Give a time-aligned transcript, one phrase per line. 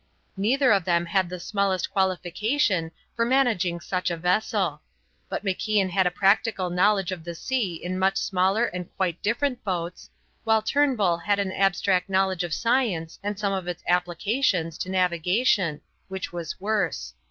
[0.35, 4.81] Neither of them had the smallest qualification for managing such a vessel;
[5.29, 9.63] but MacIan had a practical knowledge of the sea in much smaller and quite different
[9.63, 10.09] boats,
[10.43, 15.81] while Turnbull had an abstract knowledge of science and some of its applications to navigation,
[16.07, 17.13] which was worse.